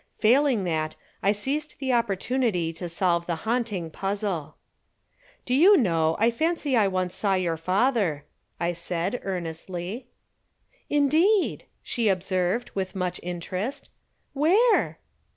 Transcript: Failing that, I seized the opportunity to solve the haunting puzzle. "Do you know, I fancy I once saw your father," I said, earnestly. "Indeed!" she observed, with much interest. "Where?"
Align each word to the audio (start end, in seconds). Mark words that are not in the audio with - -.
Failing 0.15 0.63
that, 0.63 0.95
I 1.21 1.31
seized 1.31 1.77
the 1.77 1.93
opportunity 1.93 2.73
to 2.73 2.89
solve 2.89 3.27
the 3.27 3.35
haunting 3.45 3.91
puzzle. 3.91 4.55
"Do 5.45 5.53
you 5.53 5.77
know, 5.77 6.15
I 6.17 6.31
fancy 6.31 6.75
I 6.75 6.87
once 6.87 7.13
saw 7.13 7.35
your 7.35 7.55
father," 7.55 8.25
I 8.59 8.73
said, 8.73 9.19
earnestly. 9.21 10.07
"Indeed!" 10.89 11.65
she 11.83 12.09
observed, 12.09 12.71
with 12.73 12.95
much 12.95 13.19
interest. 13.21 13.91
"Where?" 14.33 14.97